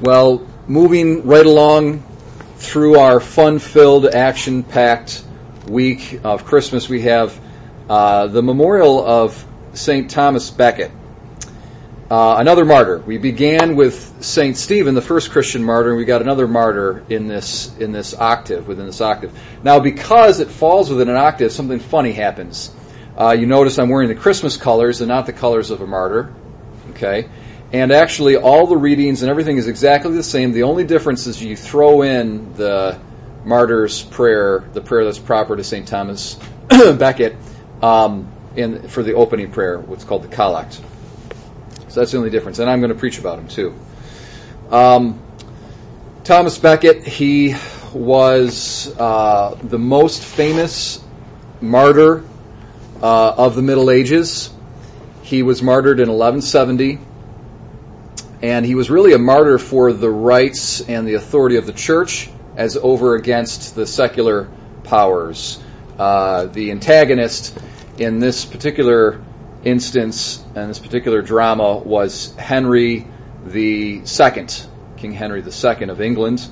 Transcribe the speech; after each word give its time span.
Well, 0.00 0.44
moving 0.66 1.24
right 1.24 1.46
along 1.46 2.02
through 2.56 2.98
our 2.98 3.20
fun-filled, 3.20 4.06
action-packed 4.06 5.24
week 5.68 6.20
of 6.24 6.44
Christmas, 6.44 6.88
we 6.88 7.02
have 7.02 7.40
uh, 7.88 8.26
the 8.26 8.42
memorial 8.42 9.06
of 9.06 9.46
St. 9.74 10.10
Thomas 10.10 10.50
Becket, 10.50 10.90
uh, 12.10 12.36
another 12.38 12.64
martyr. 12.64 12.98
We 12.98 13.18
began 13.18 13.76
with 13.76 14.24
St. 14.24 14.56
Stephen, 14.56 14.96
the 14.96 15.00
first 15.00 15.30
Christian 15.30 15.62
martyr, 15.62 15.90
and 15.90 15.96
we 15.96 16.04
got 16.04 16.22
another 16.22 16.48
martyr 16.48 17.04
in 17.08 17.28
this 17.28 17.74
in 17.78 17.92
this 17.92 18.14
octave, 18.14 18.66
within 18.66 18.86
this 18.86 19.00
octave. 19.00 19.32
Now, 19.62 19.78
because 19.78 20.40
it 20.40 20.48
falls 20.48 20.90
within 20.90 21.08
an 21.08 21.16
octave, 21.16 21.52
something 21.52 21.78
funny 21.78 22.12
happens. 22.12 22.72
Uh, 23.16 23.36
you 23.38 23.46
notice 23.46 23.78
I'm 23.78 23.90
wearing 23.90 24.08
the 24.08 24.16
Christmas 24.16 24.56
colors 24.56 25.00
and 25.02 25.08
not 25.08 25.26
the 25.26 25.32
colors 25.32 25.70
of 25.70 25.80
a 25.82 25.86
martyr. 25.86 26.34
Okay? 26.90 27.28
And 27.74 27.90
actually, 27.90 28.36
all 28.36 28.68
the 28.68 28.76
readings 28.76 29.22
and 29.22 29.30
everything 29.30 29.56
is 29.56 29.66
exactly 29.66 30.12
the 30.12 30.22
same. 30.22 30.52
The 30.52 30.62
only 30.62 30.84
difference 30.84 31.26
is 31.26 31.42
you 31.42 31.56
throw 31.56 32.02
in 32.02 32.54
the 32.54 33.00
martyr's 33.44 34.00
prayer, 34.00 34.60
the 34.72 34.80
prayer 34.80 35.04
that's 35.04 35.18
proper 35.18 35.56
to 35.56 35.64
St. 35.64 35.88
Thomas 35.88 36.34
Becket, 36.68 37.34
um, 37.82 38.30
in, 38.54 38.86
for 38.86 39.02
the 39.02 39.14
opening 39.14 39.50
prayer, 39.50 39.80
what's 39.80 40.04
called 40.04 40.22
the 40.22 40.28
collect. 40.28 40.74
So 41.88 41.98
that's 41.98 42.12
the 42.12 42.18
only 42.18 42.30
difference. 42.30 42.60
And 42.60 42.70
I'm 42.70 42.78
going 42.78 42.92
to 42.92 42.98
preach 42.98 43.18
about 43.18 43.40
him 43.40 43.48
too. 43.48 43.74
Um, 44.70 45.20
Thomas 46.22 46.56
Becket, 46.56 47.04
he 47.04 47.56
was 47.92 48.86
uh, 48.96 49.58
the 49.64 49.80
most 49.80 50.22
famous 50.22 51.02
martyr 51.60 52.22
uh, 53.02 53.34
of 53.36 53.56
the 53.56 53.62
Middle 53.62 53.90
Ages. 53.90 54.54
He 55.22 55.42
was 55.42 55.60
martyred 55.60 55.98
in 55.98 56.08
1170 56.08 57.00
and 58.44 58.66
he 58.66 58.74
was 58.74 58.90
really 58.90 59.14
a 59.14 59.18
martyr 59.18 59.56
for 59.56 59.94
the 59.94 60.10
rights 60.10 60.82
and 60.82 61.08
the 61.08 61.14
authority 61.14 61.56
of 61.56 61.64
the 61.64 61.72
church 61.72 62.28
as 62.56 62.76
over 62.76 63.14
against 63.14 63.74
the 63.74 63.86
secular 63.86 64.50
powers. 64.82 65.58
Uh, 65.98 66.44
the 66.44 66.70
antagonist 66.70 67.58
in 67.96 68.18
this 68.18 68.44
particular 68.44 69.24
instance 69.64 70.44
and 70.54 70.68
this 70.68 70.78
particular 70.78 71.22
drama 71.22 71.78
was 71.78 72.36
Henry 72.36 73.06
the 73.46 74.04
Second, 74.04 74.66
King 74.98 75.12
Henry 75.12 75.40
the 75.40 75.50
Second 75.50 75.88
of 75.88 76.02
England. 76.02 76.46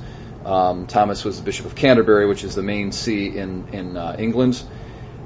Um, 0.46 0.86
Thomas 0.86 1.26
was 1.26 1.36
the 1.36 1.44
Bishop 1.44 1.66
of 1.66 1.74
Canterbury, 1.74 2.26
which 2.26 2.42
is 2.42 2.54
the 2.54 2.62
main 2.62 2.92
see 2.92 3.36
in 3.36 3.68
in 3.68 3.98
uh, 3.98 4.16
England, 4.18 4.62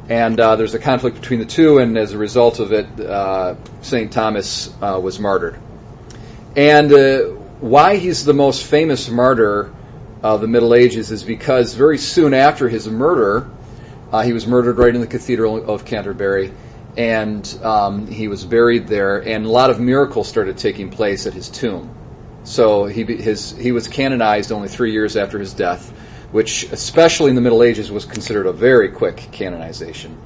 and 0.09 0.39
uh, 0.41 0.57
there's 0.57 0.75
a 0.75 0.81
conflict 0.81 1.21
between 1.21 1.39
the 1.39 1.47
two, 1.47 1.79
and 1.79 1.97
as 1.97 2.11
a 2.11 2.19
result 2.19 2.59
of 2.59 2.73
it, 2.73 3.01
uh, 3.01 3.55
Saint 3.83 4.13
Thomas 4.13 4.69
uh, 4.83 4.99
was 5.01 5.21
martyred. 5.21 5.61
And 6.57 6.91
uh, 6.91 7.19
why 7.61 7.97
he's 7.97 8.25
the 8.25 8.33
most 8.33 8.65
famous 8.65 9.11
martyr 9.11 9.71
of 10.23 10.41
the 10.41 10.49
Middle 10.49 10.75
Ages 10.75 11.11
is 11.11 11.23
because 11.23 11.75
very 11.75 11.99
soon 11.99 12.33
after 12.33 12.67
his 12.67 12.89
murder, 12.89 13.51
uh, 14.11 14.23
he 14.23 14.33
was 14.33 14.47
murdered 14.47 14.79
right 14.79 14.95
in 14.95 15.03
the 15.03 15.07
Cathedral 15.07 15.71
of 15.71 15.85
Canterbury, 15.85 16.55
and 16.97 17.47
um, 17.63 18.07
he 18.07 18.29
was 18.29 18.47
buried 18.47 18.89
there. 18.89 19.23
And 19.23 19.45
a 19.45 19.51
lot 19.51 19.69
of 19.69 19.79
miracles 19.79 20.29
started 20.29 20.57
taking 20.57 20.89
place 20.89 21.27
at 21.27 21.35
his 21.35 21.51
tomb. 21.51 21.95
So 22.45 22.87
he 22.87 23.05
his 23.05 23.51
he 23.51 23.73
was 23.73 23.89
canonized 23.89 24.51
only 24.51 24.69
three 24.69 24.93
years 24.93 25.17
after 25.17 25.39
his 25.39 25.53
death, 25.53 25.91
which, 26.33 26.63
especially 26.73 27.29
in 27.29 27.35
the 27.35 27.43
Middle 27.43 27.63
Ages, 27.63 27.93
was 27.93 28.07
considered 28.07 28.47
a 28.47 28.53
very 28.53 28.91
quick 28.93 29.17
canonization. 29.31 30.17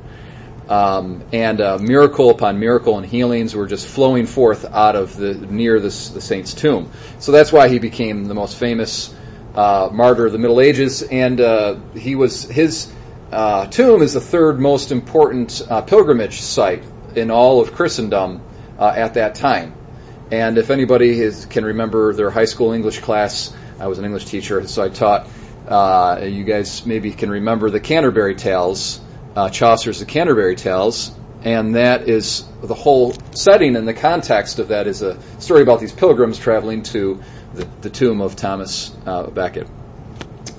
Um, 0.70 1.24
and 1.32 1.60
uh, 1.60 1.78
miracle 1.78 2.30
upon 2.30 2.60
miracle 2.60 2.96
and 2.96 3.04
healings 3.04 3.56
were 3.56 3.66
just 3.66 3.88
flowing 3.88 4.26
forth 4.26 4.64
out 4.64 4.94
of 4.94 5.16
the 5.16 5.34
near 5.34 5.80
this, 5.80 6.10
the 6.10 6.20
saint's 6.20 6.54
tomb. 6.54 6.92
So 7.18 7.32
that's 7.32 7.50
why 7.50 7.68
he 7.68 7.80
became 7.80 8.26
the 8.26 8.34
most 8.34 8.56
famous 8.56 9.12
uh, 9.52 9.88
martyr 9.92 10.26
of 10.26 10.32
the 10.32 10.38
Middle 10.38 10.60
Ages, 10.60 11.02
and 11.02 11.40
uh, 11.40 11.74
he 11.94 12.14
was 12.14 12.44
his 12.44 12.88
uh, 13.32 13.66
tomb 13.66 14.00
is 14.00 14.12
the 14.12 14.20
third 14.20 14.60
most 14.60 14.92
important 14.92 15.60
uh, 15.68 15.82
pilgrimage 15.82 16.40
site 16.40 16.84
in 17.16 17.32
all 17.32 17.60
of 17.60 17.72
Christendom 17.72 18.40
uh, 18.78 18.92
at 18.94 19.14
that 19.14 19.34
time. 19.34 19.74
And 20.30 20.56
if 20.56 20.70
anybody 20.70 21.32
can 21.50 21.64
remember 21.64 22.14
their 22.14 22.30
high 22.30 22.44
school 22.44 22.70
English 22.70 23.00
class, 23.00 23.52
I 23.80 23.88
was 23.88 23.98
an 23.98 24.04
English 24.04 24.26
teacher, 24.26 24.64
so 24.68 24.84
I 24.84 24.88
taught. 24.88 25.26
you 26.22 26.44
guys 26.44 26.86
maybe 26.86 27.10
can 27.10 27.28
remember 27.28 27.70
the 27.70 27.80
Canterbury 27.80 28.36
Tales 28.36 29.00
uh, 29.40 29.48
Chaucer's 29.48 30.00
The 30.00 30.04
Canterbury 30.04 30.54
Tales, 30.54 31.10
and 31.42 31.74
that 31.74 32.10
is 32.10 32.44
the 32.62 32.74
whole 32.74 33.14
setting 33.30 33.74
and 33.74 33.88
the 33.88 33.94
context 33.94 34.58
of 34.58 34.68
that 34.68 34.86
is 34.86 35.00
a 35.00 35.18
story 35.40 35.62
about 35.62 35.80
these 35.80 35.92
pilgrims 35.92 36.38
traveling 36.38 36.82
to 36.82 37.22
the, 37.54 37.66
the 37.80 37.88
tomb 37.88 38.20
of 38.20 38.36
Thomas 38.36 38.94
uh, 39.06 39.28
Becket. 39.28 39.66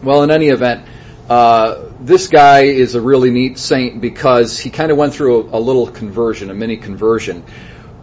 Well, 0.02 0.24
in 0.24 0.32
any 0.32 0.48
event, 0.48 0.88
uh, 1.30 1.92
this 2.00 2.28
guy 2.28 2.64
is 2.64 2.96
a 2.96 3.02
really 3.02 3.30
neat 3.30 3.60
saint 3.60 4.02
because 4.02 4.58
he 4.58 4.72
kind 4.72 4.90
of 4.90 4.98
went 4.98 5.14
through 5.14 5.52
a, 5.52 5.58
a, 5.58 5.62
little 5.62 5.86
conversion, 5.86 6.50
a 6.50 6.56
mini 6.56 6.78
conversion. 6.78 7.44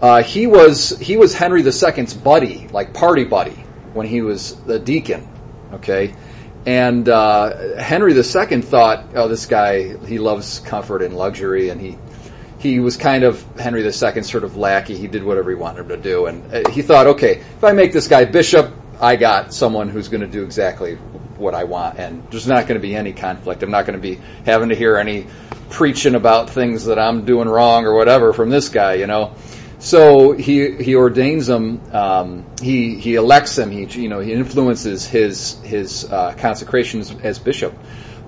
Uh, 0.00 0.22
he 0.22 0.46
was 0.46 0.96
he 1.00 1.16
was 1.16 1.34
Henry 1.34 1.62
II's 1.62 2.14
buddy, 2.14 2.68
like 2.68 2.94
party 2.94 3.24
buddy, 3.24 3.64
when 3.94 4.06
he 4.06 4.22
was 4.22 4.56
a 4.68 4.78
deacon. 4.78 5.26
Okay, 5.72 6.14
and 6.68 7.08
uh, 7.08 7.78
Henry 7.78 8.12
II 8.12 8.60
thought, 8.60 9.06
oh, 9.14 9.26
this 9.26 9.46
guy, 9.46 9.96
he 10.04 10.18
loves 10.18 10.60
comfort 10.60 11.00
and 11.00 11.16
luxury, 11.16 11.70
and 11.70 11.80
he 11.80 11.96
he 12.58 12.78
was 12.78 12.98
kind 12.98 13.24
of 13.24 13.42
Henry 13.58 13.82
II's 13.82 14.28
sort 14.28 14.44
of 14.44 14.58
lackey. 14.58 14.94
He 14.94 15.06
did 15.06 15.24
whatever 15.24 15.48
he 15.48 15.56
wanted 15.56 15.80
him 15.80 15.88
to 15.88 15.96
do, 15.96 16.26
and 16.26 16.54
uh, 16.54 16.68
he 16.68 16.82
thought, 16.82 17.06
okay, 17.06 17.38
if 17.38 17.64
I 17.64 17.72
make 17.72 17.94
this 17.94 18.06
guy 18.06 18.26
bishop, 18.26 18.70
I 19.00 19.16
got 19.16 19.54
someone 19.54 19.88
who's 19.88 20.08
going 20.08 20.20
to 20.20 20.26
do 20.26 20.42
exactly 20.42 20.96
what 21.38 21.54
I 21.54 21.64
want, 21.64 21.98
and 21.98 22.30
there's 22.30 22.46
not 22.46 22.66
going 22.66 22.78
to 22.78 22.86
be 22.86 22.94
any 22.94 23.14
conflict. 23.14 23.62
I'm 23.62 23.70
not 23.70 23.86
going 23.86 23.98
to 23.98 24.02
be 24.02 24.20
having 24.44 24.68
to 24.68 24.74
hear 24.74 24.98
any 24.98 25.26
preaching 25.70 26.16
about 26.16 26.50
things 26.50 26.84
that 26.84 26.98
I'm 26.98 27.24
doing 27.24 27.48
wrong 27.48 27.86
or 27.86 27.94
whatever 27.94 28.34
from 28.34 28.50
this 28.50 28.68
guy, 28.68 28.94
you 28.94 29.06
know. 29.06 29.34
So 29.80 30.32
he 30.32 30.72
he 30.72 30.96
ordains 30.96 31.48
him. 31.48 31.80
Um, 31.94 32.46
he 32.60 32.96
he 32.96 33.14
elects 33.14 33.56
him. 33.56 33.70
He 33.70 33.84
you 33.84 34.08
know 34.08 34.18
he 34.18 34.32
influences 34.32 35.06
his 35.06 35.60
his 35.62 36.04
uh, 36.04 36.34
consecration 36.34 37.00
as, 37.00 37.14
as, 37.22 37.38
bishop. 37.38 37.74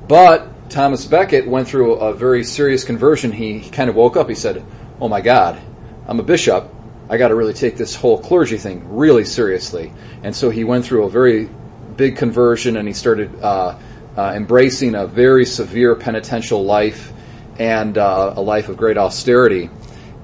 But 0.06 0.70
Thomas 0.70 1.04
Becket 1.04 1.48
went 1.48 1.66
through 1.66 1.94
a 1.94 2.14
very 2.14 2.44
serious 2.44 2.84
conversion. 2.84 3.32
He, 3.32 3.58
he 3.58 3.70
kind 3.70 3.90
of 3.90 3.96
woke 3.96 4.16
up. 4.16 4.28
He 4.28 4.36
said, 4.36 4.64
"Oh 5.00 5.08
my 5.08 5.20
God, 5.20 5.60
I'm 6.06 6.20
a 6.20 6.22
bishop. 6.22 6.72
I 7.08 7.16
got 7.16 7.28
to 7.28 7.34
really 7.34 7.54
take 7.54 7.76
this 7.76 7.96
whole 7.96 8.18
clergy 8.18 8.56
thing 8.56 8.96
really 8.96 9.24
seriously." 9.24 9.92
And 10.22 10.36
so 10.36 10.50
he 10.50 10.62
went 10.62 10.84
through 10.84 11.04
a 11.04 11.10
very 11.10 11.48
big 11.96 12.16
conversion, 12.16 12.76
and 12.76 12.86
he 12.86 12.94
started 12.94 13.42
uh, 13.42 13.76
uh, 14.16 14.32
embracing 14.36 14.94
a 14.94 15.08
very 15.08 15.46
severe 15.46 15.96
penitential 15.96 16.64
life 16.64 17.12
and 17.58 17.98
uh, 17.98 18.34
a 18.36 18.40
life 18.40 18.68
of 18.68 18.76
great 18.76 18.96
austerity. 18.96 19.68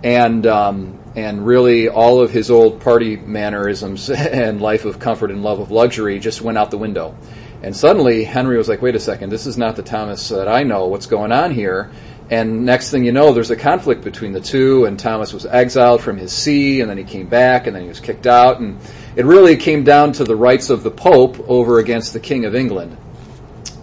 And 0.02 0.46
um, 0.46 0.98
and 1.16 1.46
really 1.46 1.88
all 1.88 2.20
of 2.20 2.30
his 2.30 2.50
old 2.50 2.80
party 2.80 3.16
mannerisms 3.16 4.10
and 4.10 4.60
life 4.60 4.84
of 4.84 4.98
comfort 4.98 5.30
and 5.30 5.42
love 5.42 5.60
of 5.60 5.70
luxury 5.70 6.18
just 6.18 6.42
went 6.42 6.58
out 6.58 6.70
the 6.70 6.78
window. 6.78 7.16
And 7.62 7.74
suddenly 7.74 8.22
Henry 8.22 8.58
was 8.58 8.68
like, 8.68 8.82
wait 8.82 8.94
a 8.94 9.00
second, 9.00 9.30
this 9.30 9.46
is 9.46 9.56
not 9.56 9.76
the 9.76 9.82
Thomas 9.82 10.28
that 10.28 10.46
I 10.46 10.62
know. 10.62 10.86
What's 10.88 11.06
going 11.06 11.32
on 11.32 11.52
here? 11.52 11.90
And 12.28 12.66
next 12.66 12.90
thing 12.90 13.04
you 13.04 13.12
know, 13.12 13.32
there's 13.32 13.50
a 13.50 13.56
conflict 13.56 14.02
between 14.02 14.32
the 14.32 14.40
two, 14.40 14.84
and 14.84 14.98
Thomas 14.98 15.32
was 15.32 15.46
exiled 15.46 16.02
from 16.02 16.18
his 16.18 16.32
see, 16.32 16.80
and 16.80 16.90
then 16.90 16.98
he 16.98 17.04
came 17.04 17.28
back, 17.28 17.66
and 17.66 17.74
then 17.74 17.82
he 17.82 17.88
was 17.88 18.00
kicked 18.00 18.26
out. 18.26 18.58
And 18.58 18.78
it 19.14 19.24
really 19.24 19.56
came 19.56 19.84
down 19.84 20.12
to 20.14 20.24
the 20.24 20.34
rights 20.34 20.68
of 20.70 20.82
the 20.82 20.90
Pope 20.90 21.48
over 21.48 21.78
against 21.78 22.12
the 22.12 22.20
King 22.20 22.44
of 22.44 22.56
England. 22.56 22.96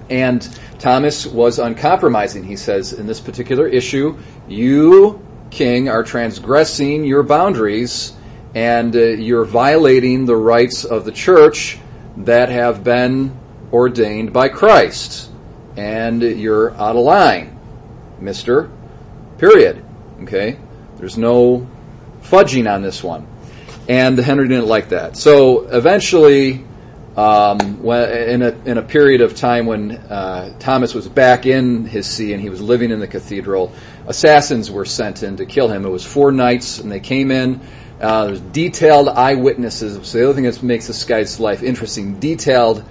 And 0.09 0.41
Thomas 0.77 1.25
was 1.25 1.57
uncompromising. 1.57 2.43
He 2.43 2.57
says, 2.57 2.91
in 2.91 3.07
this 3.07 3.21
particular 3.21 3.65
issue, 3.65 4.17
you 4.49 5.25
king 5.53 5.87
are 5.87 6.03
transgressing 6.03 7.05
your 7.05 7.23
boundaries 7.23 8.13
and 8.55 8.95
uh, 8.95 8.99
you're 8.99 9.45
violating 9.45 10.25
the 10.25 10.35
rights 10.35 10.83
of 10.85 11.05
the 11.05 11.11
church 11.11 11.79
that 12.17 12.49
have 12.49 12.83
been 12.83 13.37
ordained 13.71 14.33
by 14.33 14.49
Christ. 14.49 15.29
And 15.75 16.21
you're 16.21 16.71
out 16.71 16.95
of 16.95 17.03
line, 17.03 17.59
mister. 18.19 18.69
Period. 19.37 19.83
Okay? 20.21 20.59
There's 20.97 21.17
no 21.17 21.67
fudging 22.21 22.71
on 22.71 22.81
this 22.81 23.03
one. 23.03 23.27
And 23.89 24.17
Henry 24.17 24.47
didn't 24.47 24.67
like 24.67 24.89
that. 24.89 25.17
So 25.17 25.67
eventually, 25.67 26.63
um, 27.15 27.83
when, 27.83 28.11
in, 28.11 28.41
a, 28.41 28.49
in 28.65 28.77
a 28.77 28.81
period 28.81 29.21
of 29.21 29.35
time 29.35 29.67
when 29.67 29.91
uh, 29.91 30.57
Thomas 30.59 30.95
was 30.95 31.07
back 31.07 31.45
in 31.45 31.85
his 31.85 32.07
see 32.07 32.33
and 32.33 32.41
he 32.41 32.49
was 32.49 32.59
living 32.59 32.89
in 32.89 32.99
the 32.99 33.07
cathedral, 33.07 33.71
assassins 34.07 34.71
were 34.71 34.85
sent 34.85 35.21
in 35.21 35.37
to 35.37 35.45
kill 35.45 35.67
him. 35.67 35.85
It 35.85 35.89
was 35.89 36.05
four 36.05 36.31
knights, 36.31 36.79
and 36.79 36.91
they 36.91 36.99
came 36.99 37.29
in. 37.29 37.61
Uh, 38.01 38.25
there's 38.25 38.39
detailed 38.39 39.09
eyewitnesses. 39.09 40.07
So 40.07 40.17
the 40.17 40.25
other 40.25 40.33
thing 40.33 40.45
that 40.45 40.63
makes 40.63 40.87
this 40.87 41.03
guy's 41.05 41.39
life 41.39 41.61
interesting, 41.61 42.19
detailed 42.19 42.83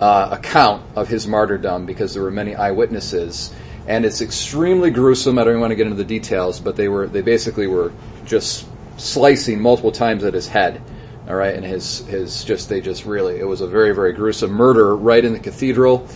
uh, 0.00 0.28
account 0.32 0.84
of 0.96 1.08
his 1.08 1.28
martyrdom 1.28 1.86
because 1.86 2.14
there 2.14 2.22
were 2.22 2.32
many 2.32 2.56
eyewitnesses, 2.56 3.52
and 3.86 4.04
it's 4.04 4.20
extremely 4.20 4.90
gruesome. 4.90 5.38
I 5.38 5.44
don't 5.44 5.52
even 5.52 5.60
want 5.60 5.70
to 5.70 5.76
get 5.76 5.86
into 5.86 5.96
the 5.96 6.04
details, 6.04 6.58
but 6.58 6.74
they 6.74 6.88
were 6.88 7.06
they 7.06 7.22
basically 7.22 7.68
were 7.68 7.92
just 8.26 8.66
slicing 8.96 9.60
multiple 9.60 9.92
times 9.92 10.24
at 10.24 10.34
his 10.34 10.48
head 10.48 10.82
All 11.28 11.34
right, 11.34 11.54
and 11.54 11.64
his 11.64 11.98
his 12.06 12.42
just 12.44 12.70
they 12.70 12.80
just 12.80 13.04
really 13.04 13.38
it 13.38 13.44
was 13.44 13.60
a 13.60 13.66
very 13.66 13.94
very 13.94 14.14
gruesome 14.14 14.50
murder 14.50 14.96
right 14.96 15.22
in 15.22 15.34
the 15.34 15.38
cathedral, 15.38 16.08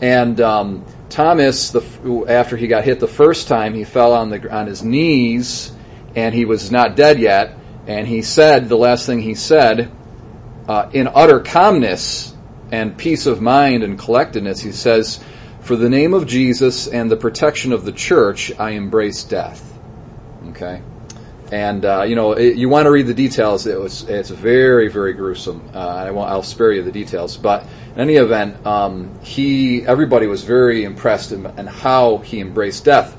and 0.00 0.40
um, 0.40 0.84
Thomas 1.08 1.70
the 1.70 2.24
after 2.28 2.56
he 2.56 2.66
got 2.66 2.82
hit 2.82 2.98
the 2.98 3.06
first 3.06 3.46
time 3.46 3.74
he 3.74 3.84
fell 3.84 4.12
on 4.12 4.30
the 4.30 4.52
on 4.52 4.66
his 4.66 4.82
knees 4.82 5.70
and 6.16 6.34
he 6.34 6.46
was 6.46 6.72
not 6.72 6.96
dead 6.96 7.20
yet, 7.20 7.56
and 7.86 8.08
he 8.08 8.22
said 8.22 8.68
the 8.68 8.76
last 8.76 9.06
thing 9.06 9.20
he 9.20 9.36
said 9.36 9.92
uh, 10.66 10.90
in 10.92 11.08
utter 11.14 11.38
calmness 11.38 12.34
and 12.72 12.98
peace 12.98 13.26
of 13.26 13.40
mind 13.40 13.84
and 13.84 13.96
collectedness 13.96 14.60
he 14.60 14.72
says, 14.72 15.22
"For 15.60 15.76
the 15.76 15.88
name 15.88 16.12
of 16.12 16.26
Jesus 16.26 16.88
and 16.88 17.08
the 17.08 17.16
protection 17.16 17.72
of 17.72 17.84
the 17.84 17.92
church, 17.92 18.50
I 18.58 18.70
embrace 18.70 19.22
death." 19.22 19.62
Okay. 20.48 20.82
And 21.52 21.84
uh, 21.84 22.02
you 22.02 22.16
know, 22.16 22.32
it, 22.32 22.56
you 22.56 22.68
want 22.68 22.86
to 22.86 22.90
read 22.90 23.06
the 23.06 23.14
details. 23.14 23.66
It 23.66 23.78
was 23.78 24.02
it's 24.08 24.30
very 24.30 24.88
very 24.88 25.12
gruesome. 25.12 25.70
Uh, 25.72 25.78
I 25.78 26.10
won't. 26.10 26.28
I'll 26.28 26.42
spare 26.42 26.72
you 26.72 26.82
the 26.82 26.92
details. 26.92 27.36
But 27.36 27.64
in 27.94 28.00
any 28.00 28.16
event, 28.16 28.66
um, 28.66 29.20
he 29.22 29.86
everybody 29.86 30.26
was 30.26 30.42
very 30.42 30.82
impressed 30.84 31.32
in, 31.32 31.46
in 31.58 31.66
how 31.66 32.18
he 32.18 32.40
embraced 32.40 32.84
death. 32.84 33.16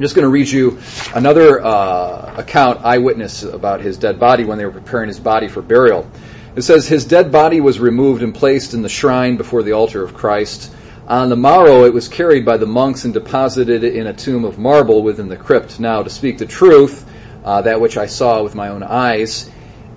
I'm 0.00 0.02
just 0.02 0.14
going 0.14 0.24
to 0.24 0.30
read 0.30 0.48
you 0.48 0.78
another 1.14 1.62
uh, 1.62 2.34
account, 2.38 2.84
eyewitness 2.84 3.42
about 3.42 3.80
his 3.80 3.98
dead 3.98 4.18
body 4.18 4.44
when 4.44 4.56
they 4.56 4.64
were 4.64 4.72
preparing 4.72 5.08
his 5.08 5.20
body 5.20 5.48
for 5.48 5.60
burial. 5.60 6.08
It 6.56 6.62
says 6.62 6.88
his 6.88 7.04
dead 7.04 7.30
body 7.30 7.60
was 7.60 7.80
removed 7.80 8.22
and 8.22 8.34
placed 8.34 8.74
in 8.74 8.82
the 8.82 8.88
shrine 8.88 9.36
before 9.36 9.62
the 9.62 9.72
altar 9.72 10.02
of 10.02 10.14
Christ. 10.14 10.72
On 11.06 11.28
the 11.28 11.36
morrow, 11.36 11.84
it 11.84 11.92
was 11.92 12.08
carried 12.08 12.44
by 12.44 12.56
the 12.56 12.66
monks 12.66 13.04
and 13.04 13.12
deposited 13.12 13.84
in 13.84 14.06
a 14.06 14.12
tomb 14.12 14.44
of 14.44 14.58
marble 14.58 15.02
within 15.02 15.28
the 15.28 15.36
crypt. 15.36 15.80
Now, 15.80 16.02
to 16.02 16.10
speak 16.10 16.38
the 16.38 16.46
truth 16.46 17.04
uh, 17.44 17.62
that 17.62 17.80
which 17.80 17.96
I 17.96 18.06
saw 18.06 18.42
with 18.42 18.54
my 18.54 18.68
own 18.68 18.82
eyes. 18.82 19.50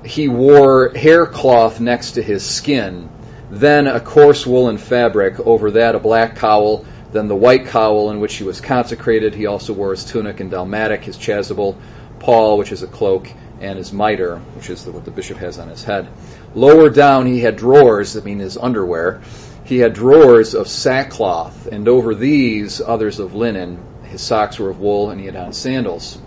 He 0.06 0.28
wore 0.28 0.90
hair 0.90 1.26
cloth 1.26 1.80
next 1.80 2.14
to 2.14 2.22
his 2.22 2.46
skin, 2.46 3.10
then 3.50 3.88
a 3.88 4.00
coarse 4.00 4.46
woolen 4.46 4.78
fabric, 4.78 5.40
over 5.40 5.72
that 5.72 5.96
a 5.96 6.00
black 6.00 6.36
cowl, 6.36 6.86
then 7.12 7.28
the 7.28 7.36
white 7.36 7.68
cowl 7.68 8.10
in 8.10 8.20
which 8.20 8.36
he 8.36 8.44
was 8.44 8.60
consecrated. 8.60 9.36
He 9.36 9.46
also 9.46 9.74
wore 9.74 9.92
his 9.92 10.04
tunic 10.04 10.40
and 10.40 10.52
dalmatic, 10.52 11.04
his 11.04 11.18
chasuble, 11.18 11.78
pall, 12.20 12.58
which 12.58 12.72
is 12.72 12.84
a 12.84 12.88
cloak, 12.88 13.30
and 13.62 13.78
his 13.78 13.94
mitre, 13.94 14.38
which 14.56 14.70
is 14.70 14.86
what 14.86 15.06
the 15.06 15.12
bishop 15.12 15.38
has 15.38 15.60
on 15.60 15.70
his 15.70 15.84
head. 15.84 16.08
Lower 16.56 16.90
down, 16.90 17.28
he 17.28 17.40
had 17.40 17.56
drawers, 17.56 18.18
I 18.18 18.22
mean 18.22 18.40
his 18.40 18.58
underwear. 18.58 19.22
He 19.66 19.78
had 19.78 19.94
drawers 19.94 20.56
of 20.56 20.68
sackcloth, 20.68 21.68
and 21.68 21.88
over 21.88 22.16
these, 22.16 22.82
others 22.82 23.20
of 23.20 23.36
linen. 23.36 23.80
His 24.06 24.22
socks 24.22 24.60
were 24.60 24.70
of 24.70 24.80
wool, 24.80 25.10
and 25.10 25.20
he 25.20 25.28
had 25.28 25.36
on 25.36 25.54
sandals. 25.54 26.18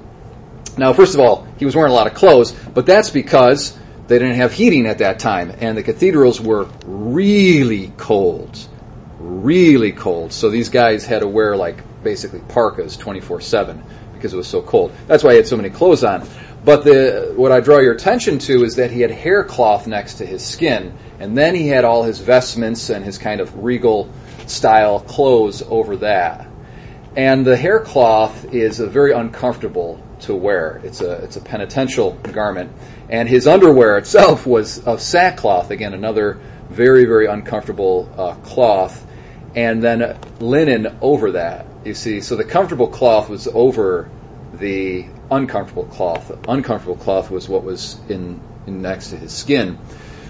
Now, 0.76 0.92
first 0.92 1.14
of 1.14 1.20
all, 1.20 1.46
he 1.58 1.64
was 1.64 1.74
wearing 1.74 1.92
a 1.92 1.94
lot 1.94 2.06
of 2.06 2.14
clothes, 2.14 2.52
but 2.52 2.86
that's 2.86 3.10
because 3.10 3.76
they 4.08 4.18
didn't 4.18 4.36
have 4.36 4.52
heating 4.52 4.86
at 4.86 4.98
that 4.98 5.18
time, 5.18 5.52
and 5.60 5.76
the 5.76 5.82
cathedrals 5.82 6.40
were 6.40 6.68
really 6.84 7.92
cold. 7.96 8.58
Really 9.18 9.92
cold. 9.92 10.32
So 10.32 10.50
these 10.50 10.68
guys 10.68 11.06
had 11.06 11.20
to 11.20 11.28
wear 11.28 11.56
like 11.56 11.82
basically 12.04 12.40
parkas 12.40 12.96
24 12.96 13.40
7 13.40 13.82
because 14.12 14.32
it 14.32 14.36
was 14.36 14.48
so 14.48 14.62
cold. 14.62 14.92
That's 15.06 15.24
why 15.24 15.32
he 15.32 15.36
had 15.36 15.46
so 15.46 15.56
many 15.56 15.70
clothes 15.70 16.04
on. 16.04 16.26
But 16.64 16.84
the, 16.84 17.32
what 17.36 17.52
I 17.52 17.60
draw 17.60 17.78
your 17.78 17.92
attention 17.92 18.38
to 18.40 18.64
is 18.64 18.76
that 18.76 18.90
he 18.90 19.00
had 19.00 19.10
hair 19.10 19.44
cloth 19.44 19.86
next 19.86 20.14
to 20.14 20.26
his 20.26 20.44
skin, 20.44 20.96
and 21.20 21.36
then 21.36 21.54
he 21.54 21.68
had 21.68 21.84
all 21.84 22.02
his 22.02 22.18
vestments 22.18 22.90
and 22.90 23.04
his 23.04 23.18
kind 23.18 23.40
of 23.40 23.64
regal 23.64 24.10
style 24.46 25.00
clothes 25.00 25.62
over 25.62 25.96
that. 25.98 26.45
And 27.16 27.46
the 27.46 27.56
hair 27.56 27.80
cloth 27.80 28.52
is 28.52 28.78
very 28.78 29.12
uncomfortable 29.12 30.02
to 30.20 30.34
wear. 30.34 30.80
It's 30.84 31.00
a 31.00 31.12
it's 31.24 31.36
a 31.36 31.40
penitential 31.40 32.12
garment, 32.12 32.72
and 33.08 33.28
his 33.28 33.46
underwear 33.46 33.96
itself 33.98 34.46
was 34.46 34.78
of 34.80 35.00
sackcloth. 35.00 35.70
Again, 35.70 35.94
another 35.94 36.38
very 36.68 37.06
very 37.06 37.26
uncomfortable 37.26 38.12
uh, 38.16 38.34
cloth, 38.34 39.06
and 39.54 39.82
then 39.82 40.18
linen 40.40 40.98
over 41.00 41.32
that. 41.32 41.66
You 41.84 41.94
see, 41.94 42.20
so 42.20 42.36
the 42.36 42.44
comfortable 42.44 42.88
cloth 42.88 43.28
was 43.28 43.46
over 43.46 44.10
the 44.52 45.06
uncomfortable 45.30 45.84
cloth. 45.84 46.28
The 46.28 46.50
uncomfortable 46.50 46.96
cloth 46.96 47.30
was 47.30 47.48
what 47.48 47.62
was 47.62 47.98
in, 48.08 48.40
in 48.66 48.82
next 48.82 49.10
to 49.10 49.16
his 49.16 49.32
skin. 49.32 49.78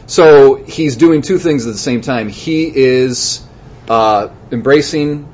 So 0.06 0.56
he's 0.56 0.96
doing 0.96 1.22
two 1.22 1.38
things 1.38 1.66
at 1.66 1.72
the 1.72 1.78
same 1.78 2.00
time. 2.00 2.28
He 2.28 2.70
is 2.74 3.44
uh, 3.88 4.28
embracing 4.50 5.32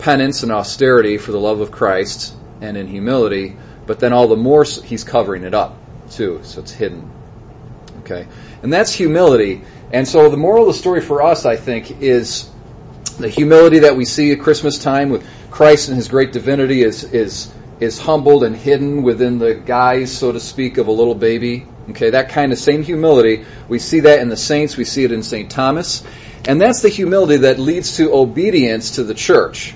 penance 0.00 0.42
and 0.42 0.52
austerity 0.52 1.18
for 1.18 1.32
the 1.32 1.40
love 1.40 1.60
of 1.60 1.70
Christ 1.70 2.34
and 2.60 2.76
in 2.76 2.86
humility, 2.86 3.56
but 3.86 4.00
then 4.00 4.12
all 4.12 4.28
the 4.28 4.36
more 4.36 4.64
he's 4.64 5.04
covering 5.04 5.44
it 5.44 5.54
up 5.54 5.76
too, 6.10 6.40
so 6.42 6.60
it's 6.60 6.72
hidden. 6.72 7.10
Okay, 8.00 8.26
and 8.62 8.72
that's 8.72 8.92
humility. 8.92 9.62
And 9.92 10.06
so 10.06 10.28
the 10.28 10.36
moral 10.36 10.68
of 10.68 10.74
the 10.74 10.78
story 10.78 11.00
for 11.00 11.22
us, 11.22 11.44
I 11.46 11.56
think, 11.56 12.00
is 12.00 12.48
the 13.18 13.28
humility 13.28 13.80
that 13.80 13.96
we 13.96 14.04
see 14.04 14.32
at 14.32 14.40
Christmas 14.40 14.78
time 14.78 15.10
with 15.10 15.26
Christ 15.50 15.88
and 15.88 15.96
His 15.96 16.08
great 16.08 16.32
divinity 16.32 16.82
is 16.82 17.04
is 17.04 17.52
is 17.80 17.98
humbled 17.98 18.44
and 18.44 18.54
hidden 18.54 19.02
within 19.02 19.38
the 19.38 19.54
guise, 19.54 20.12
so 20.16 20.32
to 20.32 20.40
speak, 20.40 20.76
of 20.76 20.86
a 20.86 20.92
little 20.92 21.14
baby. 21.14 21.66
Okay, 21.90 22.10
that 22.10 22.28
kind 22.28 22.52
of 22.52 22.58
same 22.58 22.82
humility. 22.82 23.44
We 23.68 23.78
see 23.78 24.00
that 24.00 24.20
in 24.20 24.28
the 24.28 24.36
saints. 24.36 24.76
We 24.76 24.84
see 24.84 25.04
it 25.04 25.12
in 25.12 25.22
St. 25.22 25.50
Thomas. 25.50 26.04
And 26.46 26.60
that's 26.60 26.82
the 26.82 26.88
humility 26.88 27.38
that 27.38 27.58
leads 27.58 27.96
to 27.96 28.12
obedience 28.14 28.92
to 28.92 29.04
the 29.04 29.14
church. 29.14 29.74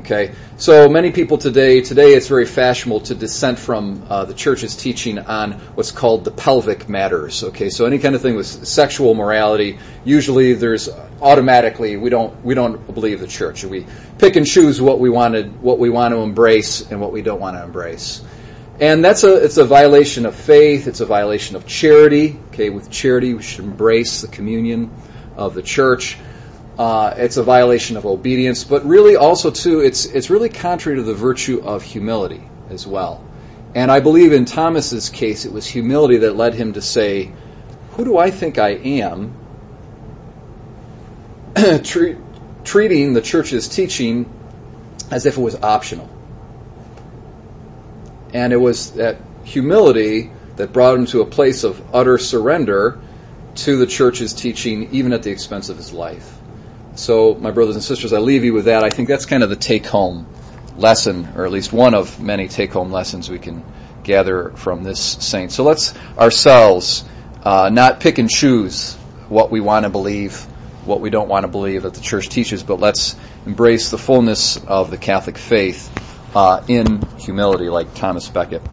Okay, 0.00 0.34
so 0.58 0.90
many 0.90 1.10
people 1.10 1.38
today, 1.38 1.80
today 1.80 2.12
it's 2.12 2.28
very 2.28 2.44
fashionable 2.44 3.00
to 3.00 3.14
dissent 3.14 3.58
from 3.58 4.04
uh, 4.10 4.26
the 4.26 4.34
church's 4.34 4.76
teaching 4.76 5.18
on 5.18 5.52
what's 5.74 5.90
called 5.90 6.24
the 6.24 6.30
pelvic 6.30 6.86
matters. 6.86 7.42
Okay, 7.44 7.70
so 7.70 7.86
any 7.86 7.98
kind 7.98 8.14
of 8.14 8.20
thing 8.20 8.36
with 8.36 8.46
sexual 8.46 9.14
morality, 9.14 9.78
usually 10.04 10.52
there's 10.52 10.90
automatically 11.22 11.96
we 11.96 12.10
don't 12.10 12.44
we 12.44 12.54
don't 12.54 12.92
believe 12.92 13.20
the 13.20 13.26
church. 13.26 13.64
We 13.64 13.86
pick 14.18 14.36
and 14.36 14.46
choose 14.46 14.82
what 14.82 15.00
we 15.00 15.08
wanted, 15.08 15.62
what 15.62 15.78
we 15.78 15.88
want 15.88 16.12
to 16.12 16.18
embrace, 16.18 16.90
and 16.90 17.00
what 17.00 17.10
we 17.10 17.22
don't 17.22 17.40
want 17.40 17.56
to 17.56 17.64
embrace. 17.64 18.22
And 18.78 19.02
that's 19.02 19.24
a 19.24 19.44
it's 19.44 19.56
a 19.56 19.64
violation 19.64 20.26
of 20.26 20.34
faith. 20.34 20.88
It's 20.88 21.00
a 21.00 21.06
violation 21.06 21.56
of 21.56 21.66
charity. 21.66 22.38
Okay, 22.48 22.68
with 22.68 22.90
charity 22.90 23.32
we 23.32 23.42
should 23.42 23.64
embrace 23.64 24.20
the 24.20 24.28
communion 24.28 24.90
of 25.36 25.54
the 25.54 25.62
church 25.62 26.18
uh, 26.78 27.14
it's 27.16 27.36
a 27.36 27.42
violation 27.42 27.96
of 27.96 28.04
obedience, 28.04 28.64
but 28.64 28.84
really 28.84 29.16
also 29.16 29.50
too, 29.50 29.80
it's 29.80 30.04
it's 30.04 30.28
really 30.28 30.50
contrary 30.50 30.98
to 30.98 31.02
the 31.02 31.14
virtue 31.14 31.62
of 31.64 31.82
humility 31.82 32.42
as 32.68 32.86
well. 32.86 33.24
And 33.74 33.90
I 33.90 34.00
believe 34.00 34.32
in 34.32 34.44
Thomas's 34.44 35.08
case, 35.08 35.44
it 35.44 35.52
was 35.52 35.66
humility 35.66 36.18
that 36.18 36.36
led 36.36 36.54
him 36.54 36.74
to 36.74 36.82
say, 36.82 37.32
"Who 37.92 38.04
do 38.04 38.18
I 38.18 38.30
think 38.30 38.58
I 38.58 38.70
am?" 38.70 39.34
Treat, 41.82 42.18
treating 42.64 43.14
the 43.14 43.22
church's 43.22 43.68
teaching 43.68 44.30
as 45.10 45.24
if 45.24 45.38
it 45.38 45.40
was 45.40 45.56
optional. 45.56 46.10
And 48.34 48.52
it 48.52 48.58
was 48.58 48.92
that 48.92 49.16
humility 49.44 50.30
that 50.56 50.72
brought 50.72 50.98
him 50.98 51.06
to 51.06 51.22
a 51.22 51.26
place 51.26 51.64
of 51.64 51.80
utter 51.94 52.18
surrender 52.18 52.98
to 53.54 53.76
the 53.78 53.86
church's 53.86 54.34
teaching, 54.34 54.88
even 54.92 55.14
at 55.14 55.22
the 55.22 55.30
expense 55.30 55.70
of 55.70 55.78
his 55.78 55.92
life. 55.92 56.38
So, 56.96 57.34
my 57.34 57.50
brothers 57.50 57.74
and 57.74 57.84
sisters, 57.84 58.14
I 58.14 58.18
leave 58.18 58.42
you 58.42 58.54
with 58.54 58.64
that. 58.64 58.82
I 58.82 58.88
think 58.88 59.06
that's 59.08 59.26
kind 59.26 59.42
of 59.42 59.50
the 59.50 59.56
take 59.56 59.86
home 59.86 60.26
lesson, 60.78 61.28
or 61.36 61.44
at 61.44 61.52
least 61.52 61.70
one 61.70 61.94
of 61.94 62.20
many 62.20 62.48
take 62.48 62.72
home 62.72 62.90
lessons 62.90 63.28
we 63.28 63.38
can 63.38 63.62
gather 64.02 64.50
from 64.50 64.82
this 64.82 64.98
saint. 64.98 65.52
So, 65.52 65.62
let's 65.62 65.92
ourselves 66.18 67.04
uh, 67.42 67.68
not 67.70 68.00
pick 68.00 68.16
and 68.18 68.30
choose 68.30 68.94
what 69.28 69.50
we 69.50 69.60
want 69.60 69.84
to 69.84 69.90
believe, 69.90 70.40
what 70.86 71.00
we 71.00 71.10
don't 71.10 71.28
want 71.28 71.44
to 71.44 71.48
believe 71.48 71.82
that 71.82 71.92
the 71.92 72.00
church 72.00 72.30
teaches, 72.30 72.62
but 72.62 72.80
let's 72.80 73.14
embrace 73.44 73.90
the 73.90 73.98
fullness 73.98 74.56
of 74.56 74.90
the 74.90 74.96
Catholic 74.98 75.36
faith 75.36 75.92
uh, 76.34 76.62
in 76.66 77.02
humility, 77.18 77.68
like 77.68 77.94
Thomas 77.94 78.28
Becket. 78.28 78.62